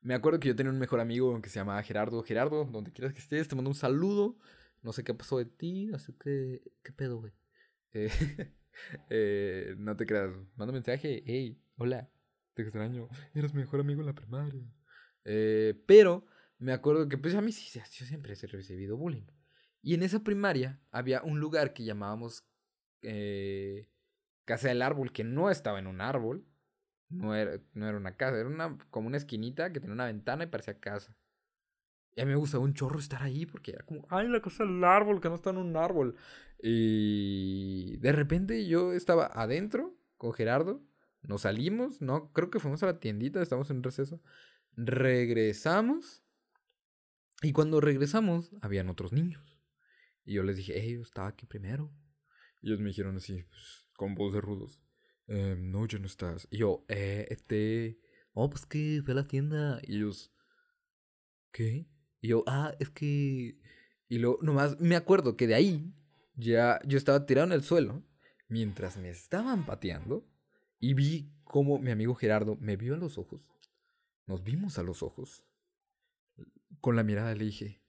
[0.00, 2.22] me acuerdo que yo tenía un mejor amigo que se llamaba Gerardo.
[2.22, 4.38] Gerardo, donde quieras que estés, te mando un saludo.
[4.82, 6.62] No sé qué pasó de ti, no sé qué,
[6.96, 7.32] pedo, güey.
[7.92, 8.08] Eh,
[9.10, 11.22] eh, no te creas, manda un mensaje.
[11.26, 12.08] Hey, hola,
[12.54, 13.08] te extraño.
[13.34, 14.62] Eres mi mejor amigo en la primaria.
[15.86, 16.26] pero
[16.58, 19.26] me acuerdo que, pues a mí sí, yo siempre he recibido bullying.
[19.82, 22.44] Y en esa primaria había un lugar que llamábamos
[23.02, 23.88] eh,
[24.44, 26.46] Casa del Árbol, que no estaba en un árbol.
[27.08, 30.44] No era, no era una casa, era una, como una esquinita que tenía una ventana
[30.44, 31.16] y parecía casa.
[32.16, 34.64] Y a mí me gustaba un chorro estar ahí porque era como, ay, la casa
[34.64, 36.16] del árbol, que no está en un árbol.
[36.60, 40.82] Y de repente yo estaba adentro con Gerardo,
[41.22, 44.20] nos salimos, no, creo que fuimos a la tiendita, estamos en un receso.
[44.72, 46.25] Regresamos
[47.46, 49.60] y cuando regresamos habían otros niños.
[50.24, 51.92] Y yo les dije, hey, yo estaba aquí primero.
[52.60, 54.80] Y ellos me dijeron así, pues, con voz de rudos.
[55.28, 56.48] Eh, no, ya no estás.
[56.50, 58.00] Y yo, eh, este,
[58.32, 59.80] oh, pues que fue a la tienda.
[59.84, 60.34] Y ellos,
[61.52, 61.86] ¿qué?
[62.20, 63.60] Y yo, ah, es que...
[64.08, 65.94] Y luego, nomás me acuerdo que de ahí,
[66.34, 68.02] ya yo estaba tirado en el suelo,
[68.48, 70.28] mientras me estaban pateando,
[70.80, 73.40] y vi como mi amigo Gerardo me vio a los ojos.
[74.26, 75.45] Nos vimos a los ojos.
[76.86, 77.82] Con la mirada le dije,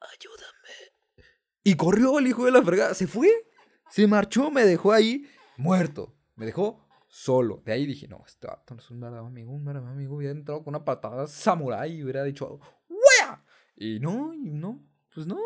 [0.00, 1.24] ayúdame.
[1.64, 2.92] Y corrió el hijo de la fregada.
[2.92, 3.30] Se fue.
[3.88, 5.24] Se marchó, me dejó ahí
[5.56, 6.14] muerto.
[6.36, 7.62] Me dejó solo.
[7.64, 10.16] De ahí dije, no, este vato no es un verdadero amigo, un verdadero amigo.
[10.16, 13.46] Hubiera entrado con una patada samurai y hubiera dicho, ¡Wea!
[13.76, 15.40] Y no, y no, pues no.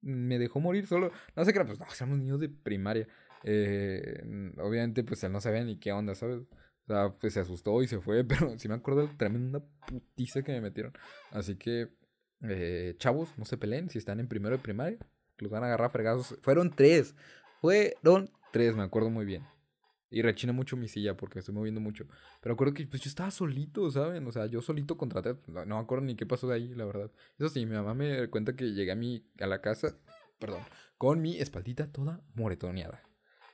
[0.00, 1.12] Me dejó morir solo.
[1.36, 3.06] No sé qué era, pues no, éramos niños de primaria.
[3.44, 4.20] Eh,
[4.58, 6.42] obviamente, pues él no sabía ni qué onda, ¿sabes?
[6.88, 10.42] O sea, pues se asustó y se fue, pero sí me acuerdo de tremenda putiza
[10.42, 10.92] que me metieron.
[11.30, 11.88] Así que,
[12.42, 14.98] eh, chavos, no se peleen si están en primero de primaria
[15.38, 16.36] los van a agarrar fregados.
[16.42, 17.14] Fueron tres.
[17.60, 19.44] Fueron tres, me acuerdo muy bien.
[20.08, 22.06] Y rechina mucho mi silla porque me estoy moviendo mucho.
[22.40, 24.26] Pero acuerdo que pues, yo estaba solito, ¿saben?
[24.26, 25.36] O sea, yo solito contraté.
[25.48, 27.10] No, no me acuerdo ni qué pasó de ahí, la verdad.
[27.38, 29.96] Eso sí, mi mamá me cuenta que llegué a, mi, a la casa,
[30.38, 30.62] perdón,
[30.96, 33.02] con mi espaldita toda moretoneada.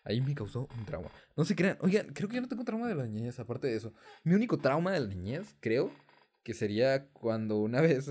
[0.04, 1.10] Ahí me causó un trauma.
[1.36, 1.78] No se crean.
[1.80, 3.92] Oigan, creo que yo no tengo trauma de la niñez, aparte de eso.
[4.24, 5.92] Mi único trauma de la niñez, creo,
[6.42, 8.10] que sería cuando una vez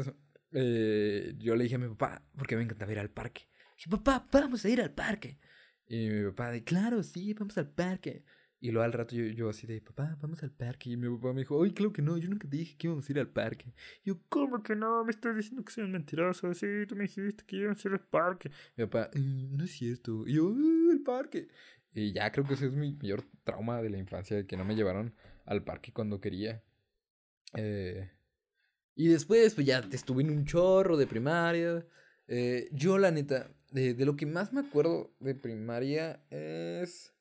[0.51, 3.51] eh, yo le dije a mi papá, porque me encantaba ir al parque
[3.89, 5.39] papá, vamos a ir al parque.
[5.88, 8.23] Y mi papá de, claro, sí, vamos al parque.
[8.60, 10.91] Y luego al rato yo, yo así de, papá, vamos al parque.
[10.91, 13.10] Y mi papá me dijo, ay, claro que no, yo nunca te dije que íbamos
[13.10, 13.73] a ir al parque.
[14.04, 15.04] Y yo, ¿cómo que no?
[15.04, 16.54] Me estás diciendo que soy mentiroso.
[16.54, 18.51] Sí, tú me dijiste que íbamos a ir al parque.
[18.77, 20.27] Mi papá, eh, no es cierto.
[20.27, 21.47] Y yo, uh, el parque.
[21.93, 24.75] Y ya creo que ese es mi mayor trauma de la infancia, que no me
[24.75, 25.13] llevaron
[25.45, 26.63] al parque cuando quería.
[27.56, 28.10] Eh,
[28.95, 31.86] y después, pues ya estuve en un chorro de primaria.
[32.27, 37.13] Eh, yo, la neta, de, de, lo que más me acuerdo de primaria es.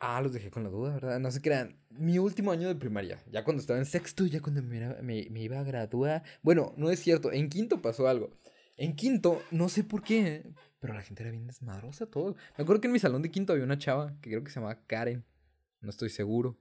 [0.00, 1.18] Ah, los dejé con la duda, ¿verdad?
[1.18, 1.80] No se crean.
[1.90, 5.42] Mi último año de primaria, ya cuando estaba en sexto, ya cuando me, me, me
[5.42, 6.22] iba a graduar.
[6.42, 7.32] Bueno, no es cierto.
[7.32, 8.30] En quinto pasó algo.
[8.76, 10.44] En quinto, no sé por qué,
[10.80, 12.36] pero la gente era bien desmadrosa, todo.
[12.56, 14.60] Me acuerdo que en mi salón de quinto había una chava que creo que se
[14.60, 15.24] llamaba Karen.
[15.80, 16.58] No estoy seguro.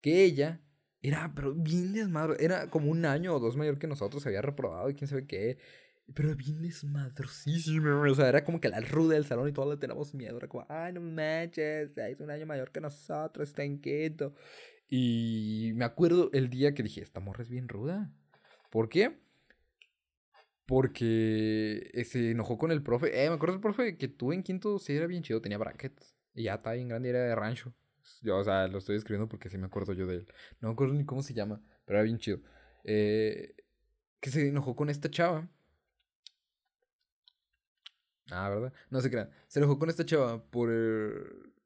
[0.00, 0.60] Que ella
[1.00, 2.38] era, pero bien desmadro.
[2.38, 4.26] Era como un año o dos mayor que nosotros.
[4.26, 5.58] había reprobado y quién sabe qué.
[6.14, 8.02] Pero bien desmadrosísimo.
[8.02, 10.36] O sea, era como que la ruda del salón y todos le teníamos miedo.
[10.36, 14.34] Era como, ay, no manches, es un año mayor que nosotros, está inquieto.
[14.88, 18.12] Y me acuerdo el día que dije, esta morra es bien ruda.
[18.70, 19.22] ¿Por qué?
[20.72, 23.22] Porque se enojó con el profe.
[23.22, 26.16] Eh, me acuerdo el profe que tuve en quinto, sí, era bien chido, tenía brackets.
[26.34, 27.74] Y ya estaba bien grande, era de rancho.
[28.22, 30.28] yo, o sea, lo estoy escribiendo porque sí me acuerdo yo de él.
[30.62, 32.40] No me acuerdo ni cómo se llama, pero era bien chido.
[32.84, 33.54] Eh,
[34.18, 35.46] que se enojó con esta chava.
[38.30, 38.72] Ah, ¿verdad?
[38.88, 39.28] No se crean.
[39.48, 40.70] Se enojó con esta chava por...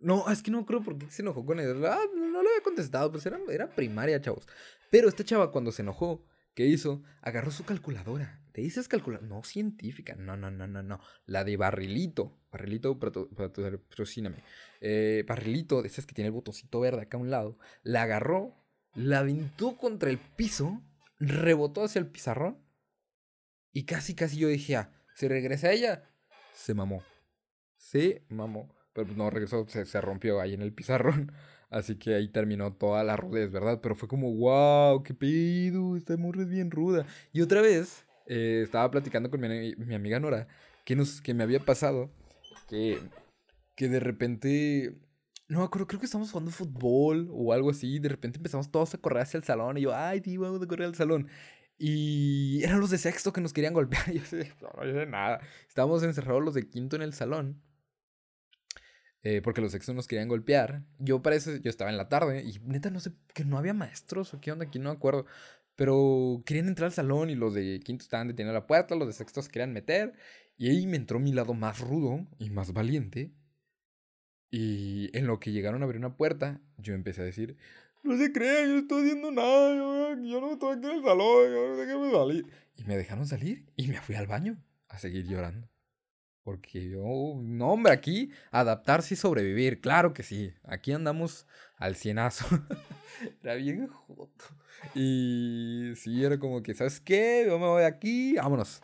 [0.01, 1.87] No, es que no creo por qué se enojó con él.
[1.87, 4.49] Ah, no le había contestado, pues era, era primaria, chavos.
[4.91, 7.05] Pero esta chava cuando se enojó, ¿qué hizo?
[7.23, 8.43] Agarró su calculadora.
[8.57, 9.29] ¿Te dices calculadora?
[9.29, 10.99] No científica, no, no, no, no, no.
[11.27, 12.41] La de barrilito.
[12.51, 14.39] Barrilito, patrocíname.
[14.81, 17.59] Eh, barrilito, de esas que tiene el botoncito verde acá a un lado.
[17.83, 18.57] La agarró,
[18.95, 20.81] la aventó contra el piso,
[21.19, 22.57] rebotó hacia el pizarrón.
[23.75, 26.09] Y casi, casi yo dije, ah, se regresa ella.
[26.55, 27.03] Se mamó.
[27.77, 28.75] Se mamó.
[28.95, 31.31] Pero pues no regresó, se, se rompió ahí en el pizarrón.
[31.69, 33.83] Así que ahí terminó toda la rudez, ¿verdad?
[33.83, 37.05] Pero fue como, wow, qué pedo, esta morra es bien ruda.
[37.35, 40.49] Y otra vez eh, estaba platicando con mi, mi, amiga Nora
[40.85, 42.11] que, nos, que me había pasado
[42.69, 43.01] que,
[43.75, 44.99] que de repente,
[45.49, 47.99] no acuerdo, creo que estamos jugando fútbol o algo así.
[47.99, 50.67] De repente empezamos todos a correr hacia el salón y yo, ay, tío, vamos a
[50.67, 51.29] correr al salón.
[51.79, 54.05] Y eran los de sexto que nos querían golpear.
[54.13, 54.25] Y yo
[54.63, 55.41] no, yo sé nada.
[55.69, 57.63] Estábamos encerrados los de quinto en el salón.
[59.23, 60.85] Eh, porque los sexos nos querían golpear.
[60.99, 64.33] Yo parece, yo estaba en la tarde y neta no sé, que no había maestros
[64.33, 65.27] o qué onda aquí, no me acuerdo.
[65.77, 69.13] Pero querían entrar al salón y los de quinto estaban deteniendo la puerta, los de
[69.13, 70.15] sexto se querían meter.
[70.57, 73.33] Y ahí me entró mi lado más rudo y más valiente.
[74.51, 77.59] Y en lo que llegaron a abrir una puerta, yo empecé a decir,
[78.03, 81.03] no se crean, yo no estoy haciendo nada, yo, yo no estoy aquí en el
[81.03, 82.47] salón, yo déjame salir.
[82.77, 84.57] Y me dejaron salir y me fui al baño
[84.89, 85.69] a seguir llorando.
[86.47, 87.03] Porque yo,
[87.43, 90.55] no, hombre, aquí adaptarse y sobrevivir, claro que sí.
[90.63, 91.45] Aquí andamos
[91.77, 92.47] al cienazo.
[93.43, 94.45] era bien joto.
[94.95, 97.43] Y sí, era como que, ¿sabes qué?
[97.49, 98.81] Yo me voy aquí, vámonos.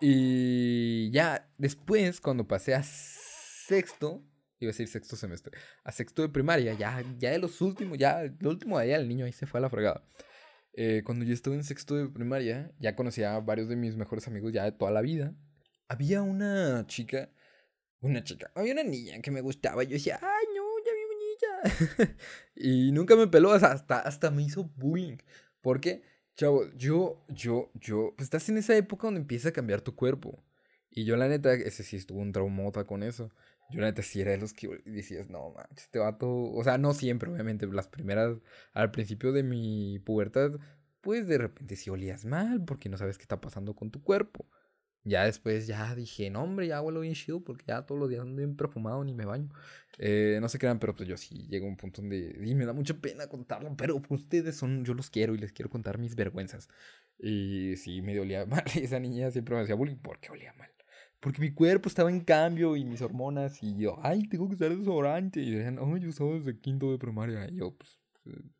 [0.00, 4.22] Y ya después, cuando pasé a sexto,
[4.58, 8.22] iba a decir sexto semestre, a sexto de primaria, ya, ya de los últimos, ya,
[8.40, 10.02] lo último de allá, el niño ahí se fue a la fregada.
[10.72, 14.26] Eh, cuando yo estuve en sexto de primaria, ya conocía a varios de mis mejores
[14.26, 15.34] amigos ya de toda la vida
[15.88, 17.30] había una chica,
[18.00, 19.82] una chica, había una niña que me gustaba.
[19.82, 22.16] Yo decía, ay, no, ya vi niña.
[22.54, 25.16] y nunca me peló, hasta, hasta me hizo bullying.
[25.60, 26.02] Porque,
[26.36, 30.42] chavo, yo, yo, yo, pues estás en esa época donde empieza a cambiar tu cuerpo.
[30.90, 33.30] Y yo, la neta, ese sí estuvo un traumota con eso.
[33.70, 36.28] Yo, la neta, sí era los que decías, no manches, este vato.
[36.28, 37.66] O sea, no siempre, obviamente.
[37.66, 38.38] Las primeras,
[38.72, 40.52] al principio de mi pubertad,
[41.00, 44.46] pues de repente sí olías mal porque no sabes qué está pasando con tu cuerpo.
[45.08, 48.22] Ya después ya dije, no hombre, ya huelo bien chido porque ya todos los días
[48.22, 49.48] ando bien perfumado ni me baño.
[49.98, 52.66] Eh, no se crean, pero pues yo sí llego a un punto donde y me
[52.66, 56.14] da mucha pena contarlo, pero ustedes son, yo los quiero y les quiero contar mis
[56.14, 56.68] vergüenzas.
[57.18, 58.64] Y sí, me olía mal.
[58.74, 60.70] Esa niña siempre me decía bullying, ¿por qué olía mal?
[61.20, 64.76] Porque mi cuerpo estaba en cambio y mis hormonas y yo, ay, tengo que usar
[64.76, 65.40] desodorante.
[65.40, 67.48] Y decían, oh, yo usaba desde quinto de primaria.
[67.50, 67.98] Y yo, pues,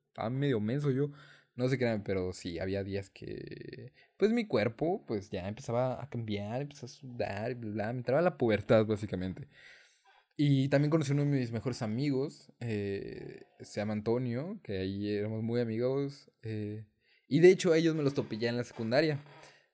[0.08, 1.10] estaba medio menso yo.
[1.58, 3.92] No se crean, pero sí, había días que.
[4.16, 7.92] Pues mi cuerpo, pues ya empezaba a cambiar, empezaba a sudar, bla, bla.
[7.92, 9.48] Me entraba la pubertad, básicamente.
[10.36, 15.08] Y también conocí a uno de mis mejores amigos, eh, se llama Antonio, que ahí
[15.08, 16.30] éramos muy amigos.
[16.42, 16.84] Eh,
[17.26, 19.20] y de hecho, ellos me los topé en la secundaria.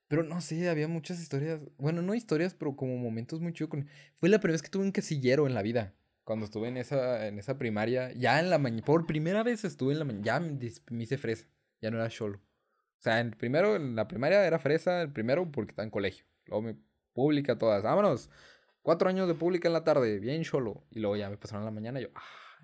[0.08, 1.60] Pero no sé, había muchas historias.
[1.76, 3.72] Bueno, no historias, pero como momentos muy chidos.
[4.20, 5.94] Fue la primera vez que tuve un casillero en la vida.
[6.24, 8.10] Cuando estuve en esa, en esa primaria.
[8.14, 8.86] Ya en la mañana.
[8.86, 10.24] Por primera vez estuve en la mañana.
[10.24, 11.46] Ya me hice fresa
[11.84, 12.38] ya no era solo.
[12.38, 16.24] O sea, en primero, en la primaria era fresa, el primero porque estaba en colegio.
[16.46, 16.76] Luego me
[17.12, 17.82] pública todas.
[17.82, 18.30] Vámonos.
[18.80, 20.86] Cuatro años de pública en la tarde, bien solo.
[20.90, 22.08] Y luego ya me pasaron en la mañana y yo,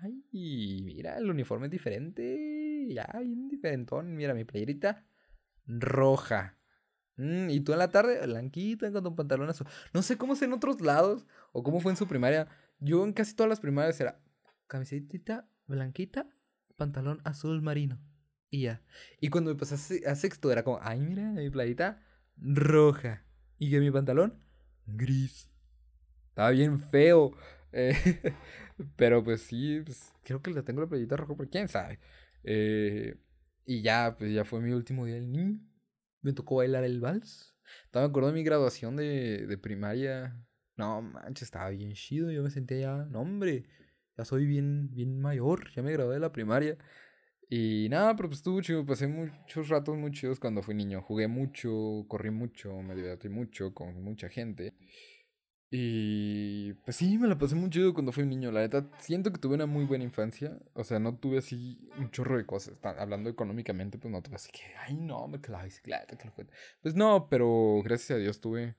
[0.01, 2.87] ay, mira, el uniforme es diferente.
[2.89, 4.15] Ya, bien diferentón.
[4.15, 5.05] Mira, mi playerita
[5.67, 6.57] roja.
[7.17, 9.67] Mm, y tú en la tarde, blanquita, con tu pantalón azul.
[9.93, 12.47] No sé cómo es en otros lados o cómo fue en su primaria.
[12.79, 14.19] Yo en casi todas las primarias era
[14.65, 16.27] camiseta blanquita,
[16.75, 17.99] pantalón azul marino.
[18.51, 18.81] Y ya.
[19.21, 22.03] Y cuando me pasé a sexto era como, ay, mira, mi playita
[22.37, 23.23] roja.
[23.57, 24.39] Y que mi pantalón
[24.85, 25.49] gris.
[26.29, 27.31] Estaba bien feo.
[27.71, 27.93] Eh,
[28.97, 31.99] pero pues sí, pues, creo que le tengo la playita roja, pero quién sabe.
[32.43, 33.15] Eh,
[33.65, 35.59] y ya, pues ya fue mi último día del niño.
[36.21, 37.55] Me tocó bailar el vals.
[37.85, 40.37] Estaba me acuerdo de mi graduación de, de primaria.
[40.75, 42.31] No, manches, estaba bien chido.
[42.31, 43.65] Yo me sentía ya, no, hombre,
[44.17, 45.71] ya soy bien, bien mayor.
[45.71, 46.77] Ya me gradué de la primaria.
[47.53, 48.85] Y nada, pero pues estuvo chido.
[48.85, 51.01] Pasé muchos ratos muy chidos cuando fui niño.
[51.01, 54.73] Jugué mucho, corrí mucho, me divertí mucho con mucha gente.
[55.69, 58.53] Y pues sí, me la pasé muy chido cuando fui niño.
[58.53, 60.57] La neta, siento que tuve una muy buena infancia.
[60.75, 62.75] O sea, no tuve así un chorro de cosas.
[62.83, 66.17] Hablando económicamente, pues no tuve así que, ay, no, me la bicicleta.
[66.81, 68.77] Pues no, pero gracias a Dios tuve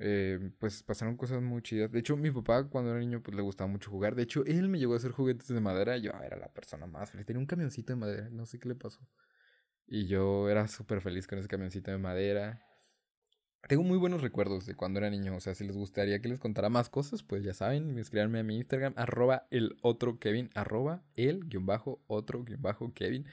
[0.00, 1.90] Eh, pues pasaron cosas muy chidas.
[1.90, 4.14] De hecho, mi papá cuando era niño pues le gustaba mucho jugar.
[4.14, 5.96] De hecho, él me llegó a hacer juguetes de madera.
[5.98, 7.26] Yo era la persona más feliz.
[7.26, 8.28] Tenía un camioncito de madera.
[8.30, 9.00] No sé qué le pasó.
[9.86, 12.62] Y yo era súper feliz con ese camioncito de madera.
[13.66, 15.34] Tengo muy buenos recuerdos de cuando era niño.
[15.34, 18.42] O sea, si les gustaría que les contara más cosas, pues ya saben, escribirme a
[18.42, 23.26] mi Instagram, arroba el otro Kevin, arroba el guion bajo otro guion bajo Kevin.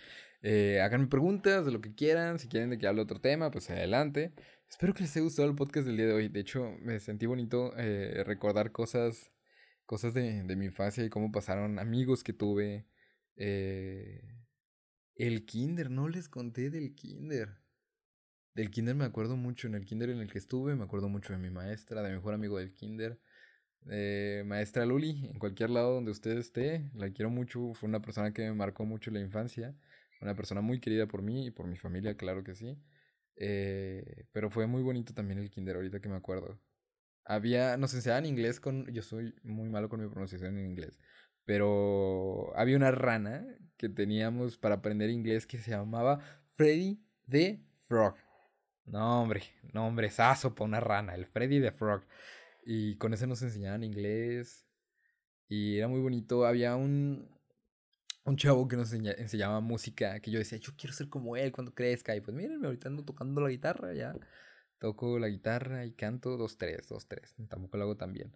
[0.47, 2.37] Eh, háganme preguntas de lo que quieran.
[2.37, 4.31] Si quieren de que hable otro tema, pues adelante.
[4.69, 6.27] Espero que les haya gustado el podcast del día de hoy.
[6.29, 9.31] De hecho, me sentí bonito eh, recordar cosas,
[9.87, 12.85] cosas de, de, mi infancia y cómo pasaron amigos que tuve.
[13.37, 14.21] Eh,
[15.15, 17.57] el kinder, no les conté del kinder.
[18.53, 21.33] Del kinder me acuerdo mucho, en el kinder en el que estuve, me acuerdo mucho
[21.33, 23.19] de mi maestra, de mi mejor amigo del kinder.
[23.89, 28.31] Eh, maestra Luli, en cualquier lado donde usted esté, la quiero mucho, fue una persona
[28.31, 29.75] que me marcó mucho la infancia,
[30.21, 32.77] una persona muy querida por mí y por mi familia, claro que sí.
[33.37, 36.59] Eh, pero fue muy bonito también el kinder, ahorita que me acuerdo.
[37.25, 40.99] Había, nos enseñaban inglés con, yo soy muy malo con mi pronunciación en inglés,
[41.43, 43.45] pero había una rana
[43.77, 46.19] que teníamos para aprender inglés que se llamaba
[46.55, 48.15] Freddy the Frog.
[48.85, 49.41] No, hombre,
[49.73, 52.03] no, hombre, para una rana, el Freddy the Frog.
[52.65, 54.65] Y con ese nos enseñaban inglés.
[55.47, 56.45] Y era muy bonito.
[56.45, 57.29] Había un,
[58.25, 61.73] un chavo que nos enseñaba música, que yo decía, yo quiero ser como él cuando
[61.73, 62.15] crezca.
[62.15, 64.15] Y pues mírenme, ahorita ando tocando la guitarra, ya.
[64.79, 67.35] Toco la guitarra y canto dos, tres, dos, tres.
[67.47, 68.35] Tampoco lo hago tan bien.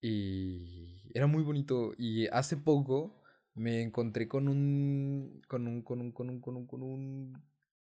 [0.00, 1.92] Y era muy bonito.
[1.98, 3.22] Y hace poco
[3.54, 5.42] me encontré con un.
[5.48, 5.82] con un.
[5.82, 6.12] con un.
[6.12, 6.40] con un.
[6.40, 6.66] con un.
[6.66, 7.42] con un.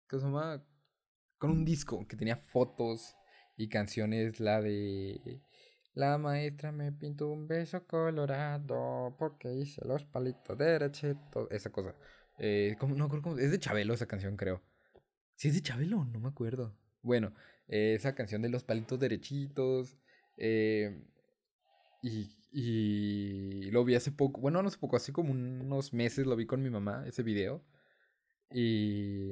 [0.09, 0.65] ¿Qué se llama?
[1.39, 3.15] Con un disco que tenía fotos
[3.57, 4.41] y canciones.
[4.41, 5.43] La de.
[5.97, 11.49] La maestra me pintó un beso colorado porque hice los palitos derechitos.
[11.51, 11.95] Esa cosa.
[12.39, 12.95] Eh, ¿cómo?
[12.95, 13.39] No, ¿cómo?
[13.39, 14.63] Es de Chabelo esa canción, creo.
[15.37, 16.05] ¿Sí es de Chabelo?
[16.05, 16.77] No me acuerdo.
[17.01, 17.33] Bueno,
[17.67, 19.97] esa canción de los palitos derechitos.
[20.37, 21.03] Eh,
[22.03, 26.37] y, y lo vi hace poco, bueno, no hace poco, hace como unos meses lo
[26.37, 27.65] vi con mi mamá, ese video.
[28.53, 29.31] Y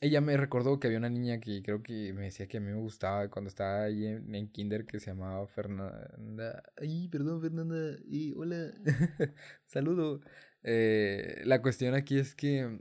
[0.00, 2.66] ella me recordó que había una niña que creo que me decía que a mí
[2.66, 6.62] me gustaba cuando estaba ahí en, kinder que se llamaba Fernanda.
[6.76, 7.98] Ay, perdón, Fernanda.
[8.06, 8.72] Y hola.
[9.66, 10.20] Saludo.
[10.62, 12.80] Eh, la cuestión aquí es que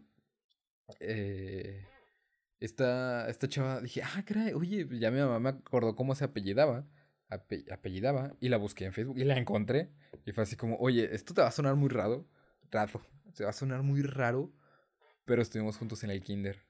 [0.99, 1.85] eh,
[2.59, 6.87] esta, esta chava, dije, ah, caray, oye, ya mi mamá me acordó cómo se apellidaba
[7.29, 9.91] apellidaba y la busqué en Facebook y la encontré.
[10.25, 12.27] Y fue así como, oye, esto te va a sonar muy raro.
[12.71, 13.01] Raro.
[13.35, 14.51] Te va a sonar muy raro.
[15.25, 16.66] Pero estuvimos juntos en el kinder.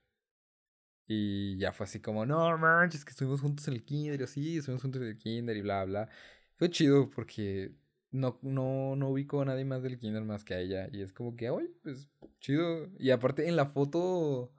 [1.08, 4.20] Y ya fue así como, no manches, que estuvimos juntos en el kinder.
[4.20, 6.10] Y así, estuvimos juntos en el kinder y bla, bla.
[6.58, 7.72] Fue chido porque
[8.12, 10.90] no, no, no ubico a nadie más del kinder más que a ella.
[10.92, 12.90] Y es como que, oye, pues chido.
[13.00, 14.52] Y aparte en la foto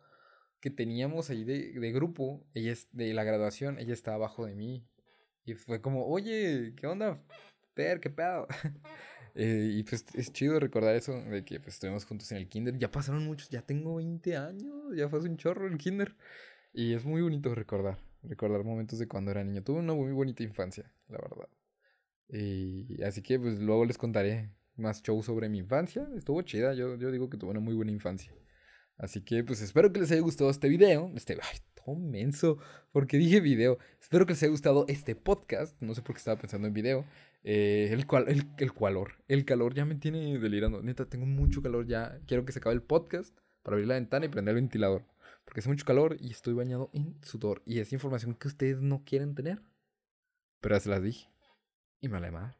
[0.61, 4.54] que teníamos ahí de, de grupo, ella es de la graduación, ella está abajo de
[4.54, 4.87] mí.
[5.44, 7.22] Y fue como, oye, ¿qué onda?
[7.74, 8.46] Per, ¿qué pedo?
[9.40, 12.77] Eh, y pues es chido recordar eso, de que pues estuvimos juntos en el kinder.
[12.77, 16.16] Ya pasaron muchos, ya tengo 20 años, ya fue un chorro el kinder.
[16.72, 19.62] Y es muy bonito recordar, recordar momentos de cuando era niño.
[19.62, 21.48] Tuve una muy bonita infancia, la verdad.
[22.29, 26.09] Y así que pues luego les contaré más shows sobre mi infancia.
[26.16, 28.35] Estuvo chida, yo, yo digo que tuve una muy buena infancia.
[28.96, 31.12] Así que pues espero que les haya gustado este video.
[31.14, 32.59] Este, ay, todo menso,
[32.90, 33.79] porque dije video.
[34.01, 35.81] Espero que les haya gustado este podcast.
[35.81, 37.05] No sé por qué estaba pensando en video.
[37.42, 39.22] Eh, el, cual, el, el calor.
[39.29, 40.83] El calor ya me tiene delirando.
[40.83, 42.20] Neta, tengo mucho calor ya.
[42.27, 45.07] Quiero que se acabe el podcast para abrir la ventana y prender el ventilador.
[45.44, 47.62] Porque hace mucho calor y estoy bañado en sudor.
[47.64, 49.62] Y es información que ustedes no quieren tener.
[50.61, 51.31] Pero ya se las dije.
[52.01, 52.57] Y me la.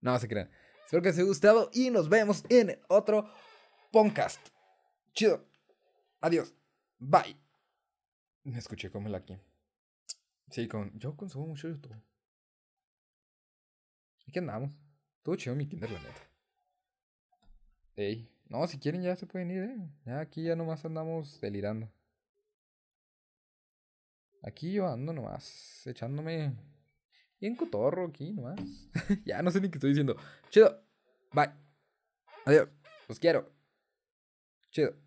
[0.00, 0.50] No se crean.
[0.84, 3.30] Espero que les haya gustado y nos vemos en otro
[3.92, 4.40] podcast.
[5.12, 5.44] Chido.
[6.20, 6.54] Adiós.
[6.98, 7.36] Bye.
[8.44, 9.38] Me escuché como aquí.
[10.50, 10.96] Sí, con.
[10.98, 11.94] Yo consumo mucho YouTube.
[14.26, 14.72] Aquí andamos.
[15.22, 16.22] Todo chido mi kinder, la neta.
[17.96, 18.28] Ey.
[18.48, 19.90] No, si quieren ya se pueden ir, eh.
[20.04, 21.90] Ya aquí ya nomás andamos delirando.
[24.42, 26.54] Aquí yo ando nomás, echándome
[27.40, 28.60] bien cotorro aquí nomás.
[29.24, 30.16] ya no sé ni qué estoy diciendo.
[30.50, 30.80] Chido.
[31.32, 31.50] Bye.
[32.44, 32.68] Adiós.
[33.08, 33.50] Los quiero.
[34.70, 35.05] Chido.